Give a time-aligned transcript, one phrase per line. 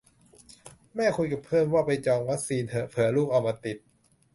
[0.95, 3.77] แม่คุยกับเพื่อนว่าไปจองวัคซีนเหอะ เผื่อลูกเอามาติด